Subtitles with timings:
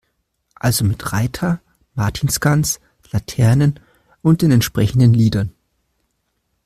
[0.55, 1.61] Also mit Reiter,
[1.93, 2.79] Martinsgans,
[3.11, 3.79] Laternen
[4.23, 5.53] und den entsprechenden Liedern.